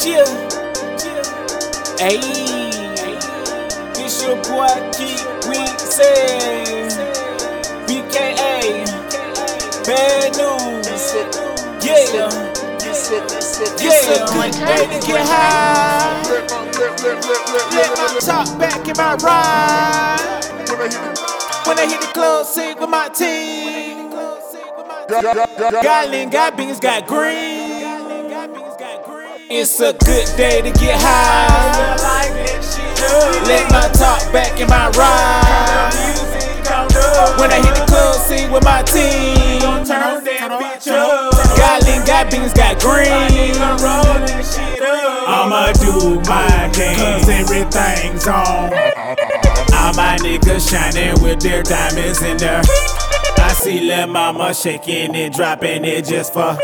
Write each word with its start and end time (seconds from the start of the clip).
Chill. 0.00 0.24
Hey, 1.98 2.16
this 3.92 4.22
your 4.24 4.36
boy 4.48 4.72
Keith 4.96 5.28
Weezy, 5.44 6.88
BKA, 7.84 8.86
bad 9.84 10.36
news. 10.38 11.12
Yeah, 11.84 12.00
yeah, 12.14 12.30
day 14.64 14.84
to 14.88 15.06
get 15.06 15.20
high. 15.20 16.22
Let 17.74 17.90
my 17.98 18.18
top 18.20 18.58
back 18.58 18.88
in 18.88 18.96
my 18.96 19.16
ride. 19.16 20.44
When 21.66 21.78
I 21.78 21.86
hit 21.86 22.00
the 22.00 22.06
club, 22.14 22.46
sing 22.46 22.78
with 22.80 22.88
my 22.88 23.08
team. 23.10 24.10
Got 25.82 26.08
lean, 26.08 26.30
got 26.30 26.56
beans, 26.56 26.80
got 26.80 27.06
green. 27.06 27.59
It's 29.52 29.80
a 29.80 29.92
good 29.92 30.28
day 30.36 30.62
to 30.62 30.70
get 30.78 30.94
high. 31.02 31.96
Let 33.48 33.68
my 33.72 33.88
talk 33.98 34.32
back 34.32 34.60
in 34.60 34.68
my 34.68 34.88
ride. 34.90 35.90
When 37.36 37.50
I 37.50 37.56
hit 37.56 37.74
the 37.74 37.84
club, 37.88 38.14
sing 38.14 38.52
with 38.52 38.62
my 38.62 38.82
team. 38.82 39.58
Got 41.58 41.82
lean, 41.82 42.06
got 42.06 42.30
beans, 42.30 42.52
got 42.54 42.78
green. 42.78 43.10
I'ma 45.26 45.72
do 45.82 46.20
my 46.30 46.70
thing, 46.72 46.96
cause 46.96 47.28
everything's 47.28 48.28
on. 48.28 48.72
All 49.74 49.92
my 49.94 50.16
niggas 50.22 50.70
shining 50.70 51.20
with 51.24 51.40
their 51.40 51.64
diamonds 51.64 52.22
in 52.22 52.36
there. 52.36 52.62
I 53.38 53.52
see 53.54 53.80
Lil 53.80 54.06
Mama 54.06 54.54
shaking 54.54 55.16
and 55.16 55.34
dropping 55.34 55.84
it 55.84 56.04
just 56.04 56.32
for. 56.32 56.56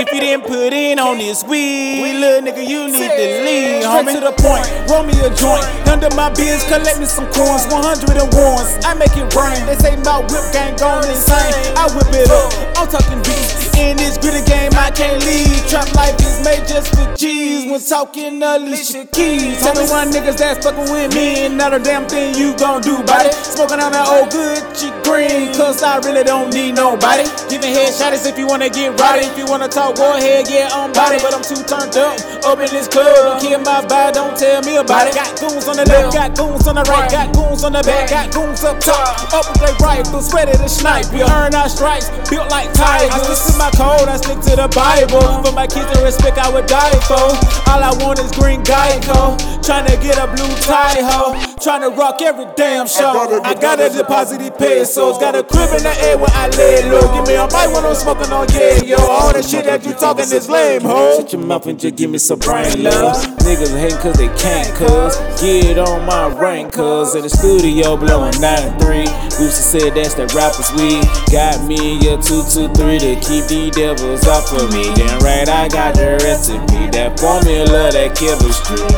If 0.00 0.08
you 0.14 0.20
didn't 0.20 0.48
put 0.48 0.72
in 0.72 0.98
on 0.98 1.18
this 1.18 1.44
weed, 1.44 2.00
we 2.00 2.16
little 2.16 2.40
nigga, 2.40 2.64
you 2.66 2.88
need 2.88 3.12
to 3.12 3.26
leave. 3.44 3.84
Straight 3.84 4.16
to 4.16 4.24
the 4.24 4.32
point, 4.32 4.64
roll 4.88 5.04
me 5.04 5.12
a 5.20 5.28
joint. 5.36 5.60
Under 5.92 6.08
my 6.16 6.32
biz, 6.32 6.64
collect 6.72 6.96
me 6.96 7.04
some 7.04 7.28
coins, 7.36 7.68
100 7.68 8.16
and 8.16 8.32
ones. 8.32 8.80
I 8.80 8.96
make 8.96 9.12
it 9.12 9.28
rain. 9.36 9.60
They 9.68 9.76
say 9.76 10.00
my 10.00 10.24
whip 10.24 10.40
gang 10.56 10.72
gone 10.80 11.04
insane. 11.04 11.52
I 11.76 11.92
whip 11.92 12.08
it 12.16 12.32
up. 12.32 12.48
I'm 12.80 12.88
talking 12.88 13.20
beats. 13.20 13.60
In 13.76 13.96
this 13.96 14.16
gritty 14.16 14.40
game, 14.48 14.72
I 14.72 14.88
can't 14.88 15.20
leave. 15.20 15.68
Trap 15.68 15.92
life 15.92 16.16
is 16.24 16.40
made 16.44 16.64
just 16.64 16.96
for 16.96 17.04
G's. 17.16 17.68
When 17.70 17.80
talking 17.80 18.42
Alicia 18.42 19.04
Keys, 19.04 19.60
tell 19.60 19.76
me 19.76 19.84
one 19.88 20.08
niggas 20.10 20.36
that's 20.36 20.64
fucking 20.64 20.90
with 20.90 21.14
me, 21.14 21.48
not 21.48 21.72
a 21.72 21.78
damn 21.78 22.08
thing 22.08 22.34
you 22.34 22.56
gon' 22.56 22.80
do 22.82 22.96
about 22.96 23.26
it. 23.26 23.34
Smoking 23.34 23.80
on 23.80 23.92
that 23.92 24.08
old 24.08 24.28
Gucci 24.32 24.89
green, 25.10 25.50
cause 25.54 25.82
I 25.82 25.98
really 26.06 26.22
don't 26.22 26.54
need 26.54 26.78
nobody. 26.78 27.26
Giving 27.50 27.74
head 27.74 27.90
shots 27.90 28.26
if 28.26 28.38
you 28.38 28.46
wanna 28.46 28.70
get 28.70 28.94
rowdy. 28.94 29.26
If 29.26 29.36
you 29.36 29.46
wanna 29.46 29.66
talk, 29.66 29.96
go 29.96 30.14
ahead, 30.16 30.46
yeah, 30.48 30.70
I'm 30.70 30.92
body. 30.92 31.18
But 31.18 31.34
I'm 31.34 31.42
too 31.42 31.58
turned 31.66 31.96
up. 31.98 32.14
Up 32.46 32.58
in 32.62 32.70
this 32.70 32.86
club, 32.86 33.10
don't 33.26 33.40
kill 33.42 33.58
my 33.60 33.82
vibe, 33.90 34.14
don't 34.14 34.36
tell 34.38 34.62
me 34.62 34.76
about 34.76 35.08
it. 35.08 35.14
Got 35.14 35.34
goons 35.40 35.66
on 35.66 35.76
the 35.76 35.86
left, 35.90 36.14
got 36.14 36.30
goons 36.38 36.66
on 36.66 36.74
the 36.78 36.84
right, 36.86 37.10
got 37.10 37.34
goons 37.34 37.64
on 37.64 37.72
the 37.72 37.82
back, 37.82 38.10
got 38.10 38.30
goons 38.30 38.62
up 38.62 38.78
top. 38.78 39.34
Up 39.34 39.44
with 39.50 39.60
their 39.60 39.74
rifles, 39.82 40.32
ready 40.32 40.52
to 40.52 40.68
snipe 40.68 41.10
you. 41.12 41.26
Earn 41.26 41.54
our 41.54 41.68
stripes, 41.68 42.08
built 42.30 42.48
like 42.50 42.72
tigers. 42.72 43.10
I 43.10 43.34
stick 43.34 43.52
to 43.52 43.58
my 43.58 43.70
code, 43.74 44.08
I 44.08 44.16
stick 44.16 44.38
to 44.46 44.54
the 44.62 44.68
Bible. 44.70 45.42
For 45.42 45.52
my 45.52 45.66
kids 45.66 45.90
to 45.92 46.04
respect, 46.04 46.38
I 46.38 46.48
would 46.54 46.66
die 46.66 46.98
for. 47.10 47.34
All 47.70 47.82
I 47.82 47.92
want 47.98 48.20
is 48.20 48.30
green 48.32 48.62
Geico. 48.62 49.34
Tryna 49.70 50.02
get 50.02 50.18
a 50.18 50.26
blue 50.26 50.50
tie 50.66 50.98
ho. 50.98 51.30
Tryna 51.62 51.96
rock 51.96 52.20
every 52.22 52.46
damn 52.56 52.88
show. 52.88 53.40
I 53.44 53.54
got 53.54 53.78
a 53.78 53.88
deposit 53.88 54.40
these 54.40 54.50
pesos. 54.50 55.16
Got 55.18 55.36
a 55.36 55.44
crib 55.44 55.70
in 55.70 55.84
the 55.84 55.94
air 56.10 56.18
where 56.18 56.26
I 56.32 56.48
lay 56.58 56.90
low. 56.90 57.06
Give 57.14 57.24
me 57.28 57.36
a 57.38 57.46
mic 57.46 57.70
when 57.70 57.86
I'm 57.86 57.94
smoking 57.94 58.32
on 58.32 58.48
yeah, 58.50 58.82
yo. 58.82 58.96
All 58.98 59.32
that 59.32 59.44
shit 59.44 59.66
that 59.66 59.86
you 59.86 59.92
talking 59.92 60.26
is 60.26 60.48
lame, 60.48 60.82
ho. 60.82 61.18
Shut 61.18 61.32
your 61.32 61.42
mouth 61.42 61.68
and 61.68 61.78
just 61.78 61.94
give 61.94 62.10
me 62.10 62.18
some 62.18 62.40
brain 62.40 62.82
love. 62.82 63.14
Niggas 63.46 63.78
hate 63.78 63.94
cause 64.02 64.18
they 64.18 64.26
can't 64.34 64.74
cuz. 64.74 65.14
Get 65.40 65.78
on 65.78 66.04
my 66.04 66.26
rank 66.34 66.72
cuz. 66.72 67.14
In 67.14 67.22
the 67.22 67.30
studio 67.30 67.96
blowing 67.96 68.34
93. 68.40 69.06
Boosie 69.38 69.52
said 69.52 69.94
that's 69.94 70.14
that 70.14 70.34
rapper's 70.34 70.74
weed. 70.74 71.06
Got 71.30 71.62
me 71.62 71.94
a 72.10 72.18
223 72.18 72.98
to 72.98 73.14
keep 73.22 73.46
these 73.46 73.70
devils 73.70 74.26
off 74.26 74.50
of 74.50 74.74
me. 74.74 74.90
Damn 74.98 75.20
right, 75.20 75.48
I 75.48 75.68
got 75.68 75.94
the 75.94 76.18
recipe. 76.26 76.90
That 76.90 77.20
formula 77.20 77.92
that 77.94 78.18
killer 78.18 78.50
street. 78.50 78.90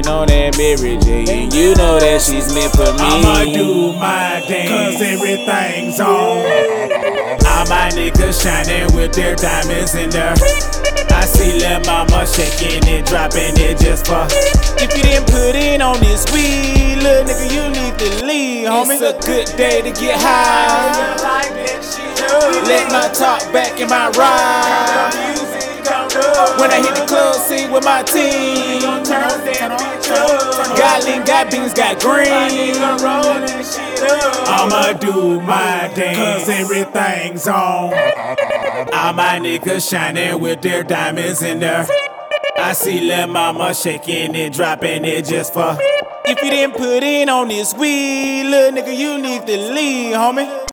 Smoking 0.00 0.12
on 0.12 0.26
that 0.28 0.56
Mary 0.56 0.96
J. 0.98 1.44
And 1.44 1.52
you 1.52 1.74
know 1.74 1.98
that 1.98 2.20
she's 2.22 2.54
meant 2.54 2.72
for 2.72 2.92
me. 2.96 3.04
I'ma 3.04 3.44
do 3.52 3.92
my 3.94 4.40
thing, 4.46 4.68
cause 4.68 5.00
everything's 5.00 6.00
on. 6.00 6.40
All 7.44 7.66
my 7.68 7.90
niggas 7.92 8.40
shining 8.42 8.94
with 8.94 9.12
their 9.12 9.36
diamonds 9.36 9.94
in 9.94 10.10
there. 10.10 10.34
I 11.10 11.24
see 11.26 11.58
Lil 11.58 11.80
Mama 11.84 12.26
shaking 12.26 12.86
it, 12.88 13.06
dropping 13.06 13.56
it 13.60 13.78
just 13.78 14.06
for. 14.06 14.24
If 14.80 14.96
you 14.96 15.02
didn't 15.02 15.28
put 15.28 15.54
in 15.54 15.82
on 15.82 15.98
this 16.00 16.24
weed, 16.32 17.02
little 17.02 17.24
nigga, 17.28 17.52
you 17.52 17.68
need 17.68 17.98
to 17.98 18.24
leave, 18.24 18.68
homie. 18.68 18.96
It's 18.96 19.04
a 19.04 19.18
good 19.26 19.56
day 19.56 19.82
to 19.82 19.90
get 20.00 20.20
high. 20.20 21.16
Let 22.64 22.92
my 22.92 23.08
talk 23.12 23.40
back 23.52 23.80
in 23.80 23.88
my 23.88 24.08
ride. 24.16 25.19
When 26.60 26.70
I 26.70 26.80
hit 26.80 26.94
the 26.94 27.06
club, 27.06 27.34
sing 27.36 27.70
with 27.72 27.84
my 27.84 28.02
team. 28.02 28.82
Got 30.76 31.04
lean, 31.04 31.24
got 31.24 31.50
beans, 31.50 31.74
got 31.74 32.00
green. 32.00 32.74
I'ma 34.46 34.92
do 34.98 35.40
my 35.40 35.88
thing, 35.94 36.16
cause 36.16 36.48
everything's 36.48 37.46
on. 37.48 37.92
All 38.92 39.12
my 39.12 39.38
niggas 39.40 39.88
shining 39.90 40.40
with 40.40 40.62
their 40.62 40.82
diamonds 40.82 41.42
in 41.42 41.60
there. 41.60 41.86
I 42.58 42.72
see 42.74 43.00
Lil 43.00 43.26
Mama 43.28 43.74
shaking 43.74 44.34
it, 44.34 44.52
dropping 44.52 45.04
it 45.04 45.24
just 45.24 45.54
for. 45.54 45.76
If 45.80 46.42
you 46.42 46.50
didn't 46.50 46.76
put 46.76 47.02
in 47.02 47.28
on 47.28 47.48
this 47.48 47.74
weed, 47.74 48.44
little 48.44 48.78
nigga, 48.78 48.96
you 48.96 49.18
need 49.20 49.46
to 49.46 49.56
leave, 49.56 50.14
homie. 50.14 50.66